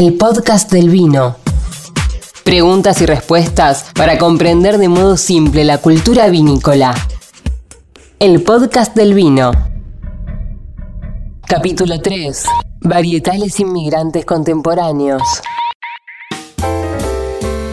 [0.00, 1.36] el podcast del vino.
[2.42, 6.94] Preguntas y respuestas para comprender de modo simple la cultura vinícola.
[8.18, 9.50] El podcast del vino.
[11.46, 12.46] Capítulo 3.
[12.80, 15.22] Varietales inmigrantes contemporáneos.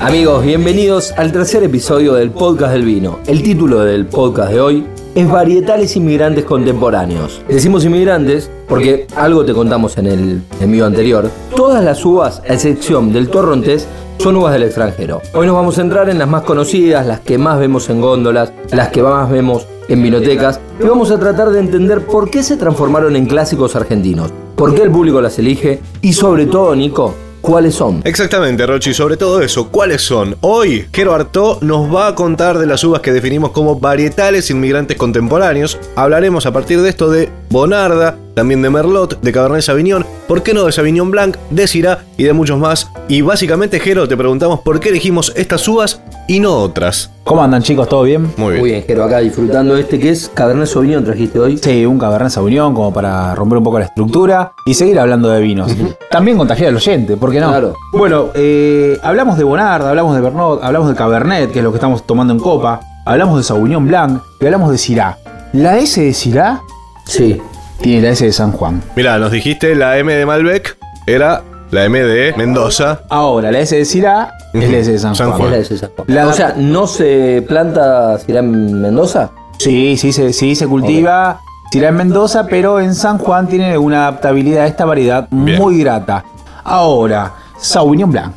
[0.00, 3.18] Amigos, bienvenidos al tercer episodio del podcast del vino.
[3.26, 7.40] El título del podcast de hoy es Varietales Inmigrantes Contemporáneos.
[7.48, 11.30] Decimos inmigrantes porque algo te contamos en el envío anterior.
[11.54, 13.86] Todas las uvas, a excepción del torrontés,
[14.18, 15.20] son uvas del extranjero.
[15.34, 18.52] Hoy nos vamos a entrar en las más conocidas, las que más vemos en góndolas,
[18.72, 22.56] las que más vemos en vinotecas y vamos a tratar de entender por qué se
[22.56, 27.74] transformaron en clásicos argentinos, por qué el público las elige y sobre todo, Nico, cuáles
[27.74, 28.00] son.
[28.04, 30.34] Exactamente, Rochi, sobre todo eso, ¿cuáles son?
[30.40, 34.96] Hoy, Jero Artó nos va a contar de las uvas que definimos como varietales inmigrantes
[34.96, 35.78] contemporáneos.
[35.94, 40.54] Hablaremos a partir de esto de Bonarda, también de Merlot, de Cabernet Sauvignon, ¿por qué
[40.54, 42.90] no de Sauvignon Blanc, de Syrah y de muchos más?
[43.08, 47.10] Y básicamente, Jero, te preguntamos por qué elegimos estas uvas y no otras.
[47.24, 47.88] ¿Cómo andan chicos?
[47.88, 48.32] ¿Todo bien?
[48.36, 48.60] Muy bien.
[48.60, 51.58] Muy bien, Jero, acá disfrutando este que es Cabernet Sauvignon trajiste hoy.
[51.58, 55.40] Sí, un Cabernet Sauvignon como para romper un poco la estructura y seguir hablando de
[55.40, 55.72] vinos.
[56.10, 57.48] También contagiar al oyente, ¿por qué no?
[57.48, 57.74] Claro.
[57.92, 61.76] Bueno, eh, hablamos de Bonarda, hablamos de Bernot, hablamos de Cabernet, que es lo que
[61.76, 65.18] estamos tomando en copa, hablamos de Sauvignon Blanc y hablamos de Syrah.
[65.52, 66.62] La S de Syrah
[67.06, 67.40] Sí.
[67.80, 68.82] Tiene la S de San Juan.
[68.96, 73.00] Mirá, nos dijiste la M de Malbec era la M de Mendoza.
[73.10, 75.38] Ahora, la S de Syrah es la S de San, San Juan.
[75.40, 75.48] Juan.
[75.48, 76.06] Es la de César Juan.
[76.08, 79.30] La- o sea, ¿no se planta Syrah en Mendoza?
[79.58, 84.08] Sí, sí, se, sí, se cultiva Syrah en Mendoza, pero en San Juan tiene una
[84.08, 85.58] adaptabilidad a esta variedad Bien.
[85.60, 86.24] muy grata.
[86.64, 88.34] Ahora, Sauvignon Blanc.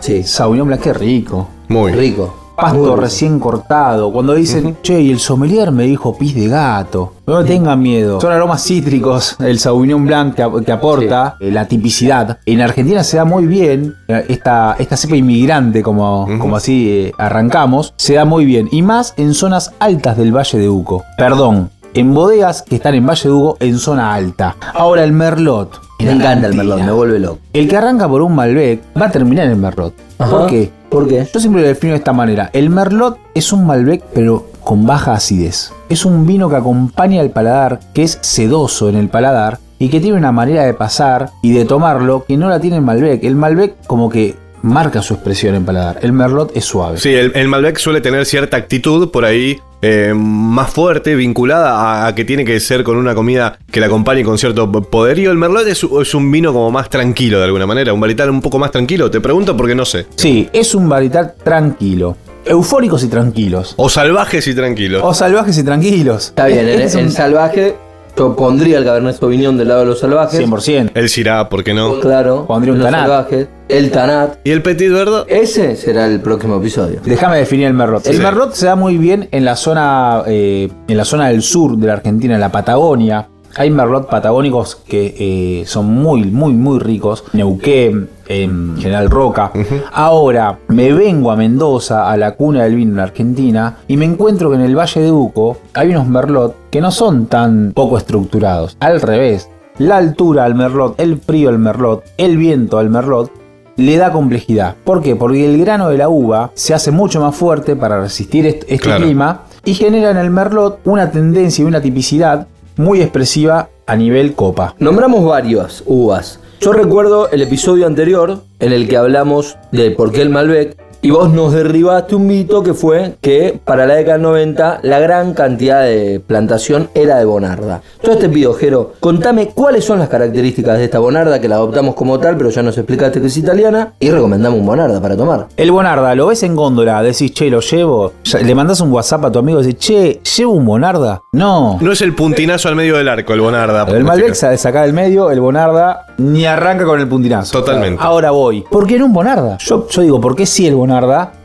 [0.00, 0.22] Sí.
[0.24, 1.48] Sauvignon Blanc, qué rico.
[1.68, 2.49] Muy Rico.
[2.56, 4.12] Pasto recién cortado.
[4.12, 7.14] Cuando dicen, che, y el sommelier me dijo pis de gato.
[7.26, 8.20] No tengan miedo.
[8.20, 12.38] Son aromas cítricos, el Sauvignon Blanc que, ap- que aporta eh, la tipicidad.
[12.44, 17.12] En Argentina se da muy bien eh, esta, esta cepa inmigrante, como, como así eh,
[17.18, 18.68] arrancamos, se da muy bien.
[18.72, 21.04] Y más en zonas altas del Valle de Uco.
[21.16, 24.56] Perdón, en bodegas que están en Valle de Uco en zona alta.
[24.74, 25.80] Ahora el Merlot.
[26.00, 26.54] Me encanta el.
[26.54, 27.38] Merlot, me vuelve loco.
[27.52, 29.94] El que arranca por un Malbec va a terminar en Merlot.
[30.18, 30.30] Ajá.
[30.30, 30.70] ¿Por qué?
[30.90, 31.26] ¿Por qué?
[31.32, 32.50] Yo siempre lo defino de esta manera.
[32.52, 35.72] El Merlot es un Malbec, pero con baja acidez.
[35.88, 40.00] Es un vino que acompaña al paladar, que es sedoso en el paladar y que
[40.00, 43.22] tiene una manera de pasar y de tomarlo que no la tiene el Malbec.
[43.22, 45.98] El Malbec como que marca su expresión en paladar.
[46.02, 46.98] El Merlot es suave.
[46.98, 52.06] Sí, el, el Malbec suele tener cierta actitud por ahí eh, más fuerte, vinculada a,
[52.06, 55.30] a que tiene que ser con una comida que la acompañe con cierto poderío.
[55.30, 58.40] El Merlot es, es un vino como más tranquilo de alguna manera, un varietal un
[58.42, 59.10] poco más tranquilo.
[59.10, 60.06] Te pregunto porque no sé.
[60.16, 62.16] Sí, es un varietal tranquilo.
[62.44, 63.74] Eufóricos y tranquilos.
[63.76, 65.02] O salvajes y tranquilos.
[65.04, 66.28] O salvajes y tranquilos.
[66.28, 67.76] Está bien, un salvaje,
[68.16, 70.40] yo pondría el Cabernet Sauvignon del lado de los salvajes.
[70.40, 70.90] 100%.
[70.94, 72.00] El Syrah, ¿por qué no?
[72.00, 72.46] Claro.
[72.46, 73.00] Pondría un los Tanat.
[73.02, 73.48] salvajes.
[73.68, 74.38] El Tanat.
[74.44, 75.26] ¿Y el Petit Verdot?
[75.30, 77.00] Ese será el próximo episodio.
[77.04, 78.06] Déjame definir el Merlot.
[78.06, 78.20] El Sí.
[78.20, 81.86] Merlot se da muy bien en la zona eh, en la zona del sur de
[81.86, 83.28] la Argentina, en la Patagonia.
[83.56, 87.24] Hay Merlot patagónicos que eh, son muy, muy, muy ricos.
[87.32, 89.50] Neuquén, en General Roca.
[89.92, 94.48] Ahora me vengo a Mendoza, a la cuna del vino en Argentina, y me encuentro
[94.50, 98.76] que en el Valle de Uco hay unos Merlot que no son tan poco estructurados.
[98.80, 99.48] Al revés,
[99.78, 103.32] la altura al Merlot, el frío al Merlot, el viento al Merlot
[103.76, 104.76] le da complejidad.
[104.84, 105.16] ¿Por qué?
[105.16, 108.78] Porque el grano de la uva se hace mucho más fuerte para resistir est- este
[108.78, 109.04] Claro.
[109.04, 114.34] clima y genera en el merlot una tendencia y una tipicidad muy expresiva a nivel
[114.34, 114.74] copa.
[114.78, 116.38] Nombramos varias uvas.
[116.60, 121.10] Yo recuerdo el episodio anterior en el que hablamos de por qué el Malbec y
[121.10, 125.34] vos nos derribaste un mito que fue que para la década del 90 la gran
[125.34, 127.82] cantidad de plantación era de Bonarda.
[127.96, 131.94] Entonces te pido, Jero, contame cuáles son las características de esta Bonarda que la adoptamos
[131.94, 135.46] como tal, pero ya nos explicaste que es italiana y recomendamos un Bonarda para tomar.
[135.56, 138.12] El Bonarda, lo ves en góndola, decís, che, lo llevo.
[138.42, 141.22] Le mandás un WhatsApp a tu amigo y decís, che, ¿llevo un Bonarda?
[141.32, 141.78] No.
[141.80, 143.86] No es el puntinazo al medio del arco, el Bonarda.
[143.88, 147.58] El Malbec se saca del medio, el Bonarda ni arranca con el puntinazo.
[147.58, 148.02] Totalmente.
[148.02, 148.64] Ahora voy.
[148.70, 149.56] ¿Por qué no un Bonarda?
[149.58, 150.89] Yo, yo digo, ¿por qué sí el Bonarda?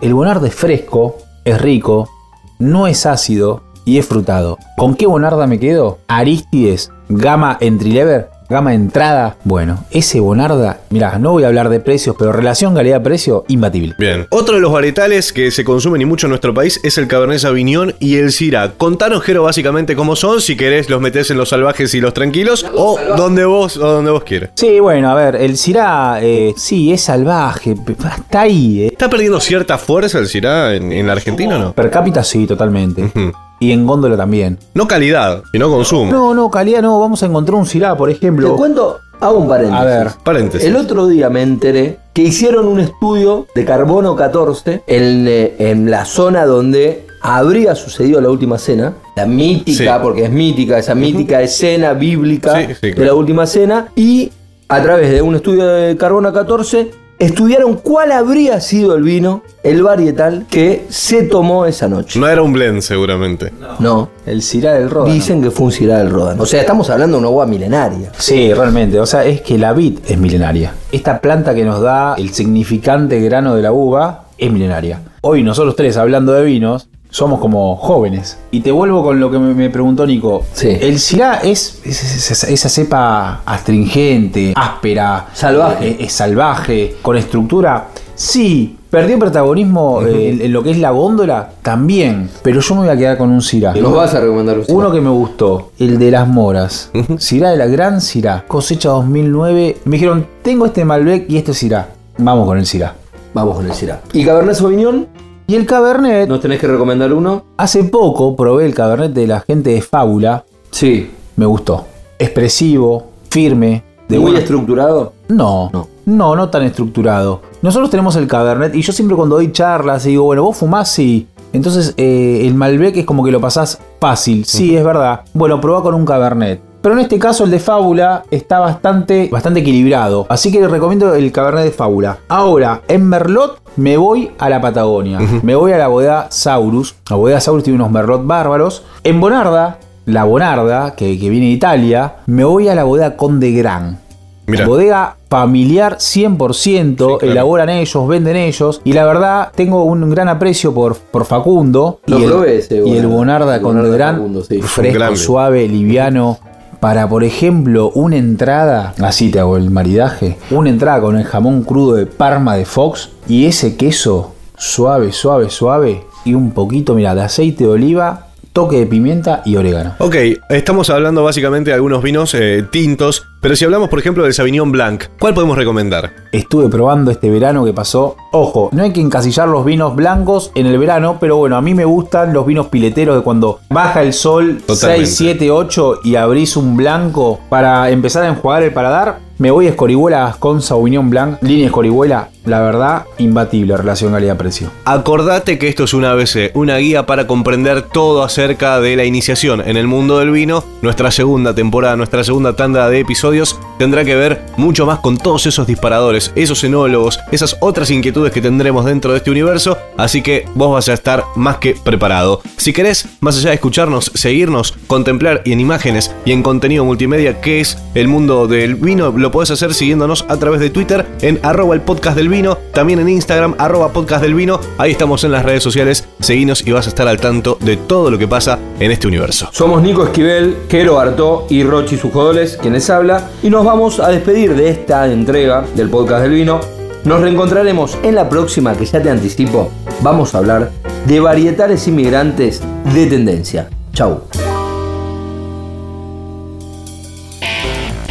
[0.02, 2.10] El Bonarda es fresco, es rico,
[2.58, 4.58] no es ácido y es frutado.
[4.76, 6.00] ¿Con qué Bonarda me quedo?
[6.08, 9.38] Aristides, gama entry level, gama de entrada.
[9.44, 13.96] Bueno, ese Bonarda, mirá, no voy a hablar de precios, pero relación calidad-precio, imbatible.
[13.98, 14.28] Bien.
[14.30, 17.40] Otro de los varietales que se consumen y mucho en nuestro país es el Cabernet
[17.40, 18.74] Sauvignon y el Syrah.
[18.78, 20.42] Contanos, Jero, básicamente cómo son.
[20.42, 22.66] Si querés, los metés en los salvajes y los tranquilos.
[22.74, 24.50] O donde vos, o donde vos quieras.
[24.56, 27.76] Sí, bueno, a ver, el Syrah, eh, sí, es salvaje,
[28.18, 28.88] está ahí, eh.
[28.88, 31.74] ¿Está perdiendo cierta fuerza el Syrah en, en la Argentina o no?
[31.74, 33.12] Per cápita sí, totalmente.
[33.60, 34.58] Y en góndola también.
[34.74, 36.12] No calidad, sino consumo.
[36.12, 37.00] No, no, calidad no.
[37.00, 38.56] Vamos a encontrar un Syrah, por Te ejemplo.
[38.56, 39.80] cuento, Hago un paréntesis.
[39.82, 40.08] A ver.
[40.26, 40.68] Paréntesis.
[40.68, 45.90] El otro día me enteré que hicieron un estudio de carbono 14 en, eh, en
[45.90, 48.94] la zona donde habría sucedido la última cena.
[49.16, 50.00] La mítica, Sí.
[50.04, 53.88] porque es mítica, esa mítica escena bíblica Sí, sí, de la última cena.
[53.96, 54.32] Y
[54.68, 59.84] a través de un estudio de carbono 14 estudiaron cuál habría sido el vino, el
[59.84, 62.20] varietal que se tomó esa noche.
[62.20, 63.52] No era un blend, seguramente.
[63.80, 64.10] No.
[64.26, 65.14] El Cirá del Ródano.
[65.14, 66.44] Dicen que fue un Cirá del Ródano.
[66.44, 68.12] O sea, estamos hablando de una uva milenaria.
[68.18, 69.00] Sí, realmente.
[69.00, 70.74] O sea, es que la vid es milenaria.
[70.92, 75.02] Esta planta que nos da el significante grano de la uva es milenaria.
[75.22, 78.38] Hoy nosotros tres hablando de vinos somos como jóvenes.
[78.52, 80.44] Y te vuelvo con lo que me, me preguntó Nico.
[80.52, 80.68] Sí.
[80.82, 85.88] El Syrah es, es- es- es- esa cepa astringente, áspera, Salvaje.
[85.92, 87.88] eh, es salvaje, con estructura.
[88.16, 92.30] Sí, perdió protagonismo eh, en, en lo que es la góndola también.
[92.42, 93.74] Pero yo me voy a quedar con un Syrah.
[93.76, 96.92] Nos vas a recomendar un Uno que me gustó, el de las moras.
[97.18, 99.78] Syrah de la Gran Syrah, cosecha 2009.
[99.86, 101.88] Me dijeron, tengo este Malbec y este Syrah.
[102.18, 102.94] Vamos con el Syrah.
[103.34, 104.00] Vamos con el Cirá.
[104.14, 105.08] ¿Y Cabernet Sauvignon?
[105.48, 107.44] Y el Cabernet, ¿Nos tenés que recomendar uno?
[107.58, 110.44] hace poco probé el Cabernet de la gente de Fábula.
[110.72, 111.12] Sí.
[111.36, 111.86] Me gustó.
[112.18, 113.84] Expresivo, firme.
[114.10, 115.14] De ¿Muy buena- estructurado?
[115.30, 115.88] No, No.
[116.06, 117.42] no, no, tan estructurado.
[117.62, 120.90] Nosotros tenemos el Cabernet y yo siempre cuando doy charlas y digo, bueno, vos fumás,
[120.92, 121.28] sí.
[121.54, 125.22] Entonces eh, el Malbec es como que lo pasás fácil, sí, es verdad.
[125.34, 126.60] Bueno, probá con un Cabernet.
[126.86, 130.28] Pero en este caso el de Fábula está bastante, bastante equilibrado.
[130.30, 132.20] Así que les recomiendo el Cabernet de Fábula.
[132.28, 135.18] Ahora, en Merlot me voy a la Patagonia.
[135.42, 136.94] Me voy a la bodega Saurus.
[137.10, 138.84] La bodega Saurus tiene unos Merlot bárbaros.
[139.04, 143.52] En Bonarda, la Bonarda, que, que viene de Italia, me voy a la bodega Conde
[143.52, 143.98] Gran.
[144.46, 144.68] Mira.
[144.68, 147.20] Bodega familiar 100%, claro.
[147.22, 148.82] elaboran ellos, venden ellos.
[148.84, 152.00] Y la verdad, tengo un gran aprecio por, por Facundo.
[152.06, 153.08] Lo y el, ese Y el Bonarda.
[153.08, 154.62] Bonarda El con Bonarda gran, Facundo, sí.
[154.62, 156.38] fresco, suave, liviano.
[156.80, 161.64] Para, por ejemplo, una entrada, así te hago el maridaje, una entrada con el jamón
[161.64, 167.16] crudo de Parma de Fox y ese queso suave, suave, suave y un poquito, mira,
[167.16, 169.96] de aceite de oliva, toque de pimienta y orégano.
[170.00, 170.16] Ok,
[170.48, 174.72] estamos hablando básicamente de algunos vinos eh, tintos, pero si hablamos, por ejemplo, del Sauvignon
[174.72, 176.14] Blanc, ¿cuál podemos recomendar?
[176.32, 178.16] Estuve probando este verano que pasó.
[178.32, 181.74] Ojo, no hay que encasillar los vinos blancos en el verano, pero bueno, a mí
[181.74, 185.06] me gustan los vinos pileteros de cuando baja el sol Totalmente.
[185.08, 189.20] 6, 7, 8 y abrís un blanco para empezar a enjuagar el paladar.
[189.38, 194.72] Me voy a Escorihuela con Sauvignon Blanc, línea Escorihuela, la verdad, imbatible relación calidad-precio.
[194.86, 199.62] Acordate que esto es una ABC, una guía para comprender todo acerca de la iniciación
[199.66, 200.64] en el mundo del vino.
[200.82, 205.46] Nuestra segunda temporada, nuestra segunda tanda de episodios tendrá que ver mucho más con todos
[205.46, 209.78] esos disparadores, esos enólogos, esas otras inquietudes que tendremos dentro de este universo.
[209.98, 212.42] Así que vos vas a estar más que preparado.
[212.58, 217.42] Si querés, más allá de escucharnos, seguirnos, contemplar y en imágenes y en contenido multimedia
[217.42, 221.40] que es el mundo del vino, lo podés hacer siguiéndonos a través de Twitter en
[221.44, 222.35] arroba el podcast del vino,
[222.74, 224.60] también en Instagram arroba podcast del vino.
[224.78, 228.12] Ahí estamos en las redes sociales, seguinos y vas a estar al tanto de todo
[228.12, 229.50] lo que pasa en este universo.
[229.54, 234.54] Somos Nico Esquivel, Quero Artó y Rochi Sujodoles, quienes habla, y nos vamos a despedir
[234.56, 236.60] de esta entrega del podcast del vino.
[237.06, 239.72] Nos reencontraremos en la próxima, que ya te anticipo,
[240.02, 240.72] vamos a hablar
[241.06, 242.62] de varietales inmigrantes
[242.94, 243.70] de tendencia.
[243.94, 244.24] Chau.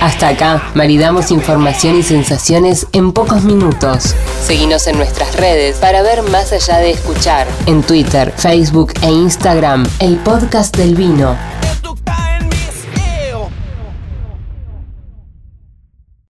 [0.05, 4.15] Hasta acá, maridamos información y sensaciones en pocos minutos.
[4.45, 7.47] Seguinos en nuestras redes para ver más allá de escuchar.
[7.65, 11.35] En Twitter, Facebook e Instagram, el podcast del vino.